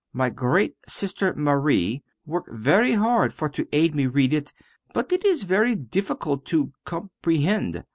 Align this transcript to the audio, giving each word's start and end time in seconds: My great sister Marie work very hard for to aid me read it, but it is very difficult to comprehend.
My 0.13 0.31
great 0.31 0.75
sister 0.87 1.31
Marie 1.37 2.01
work 2.25 2.47
very 2.49 2.93
hard 2.93 3.35
for 3.35 3.47
to 3.49 3.67
aid 3.71 3.93
me 3.93 4.07
read 4.07 4.33
it, 4.33 4.51
but 4.95 5.11
it 5.13 5.23
is 5.23 5.43
very 5.43 5.75
difficult 5.75 6.43
to 6.45 6.71
comprehend. 6.85 7.85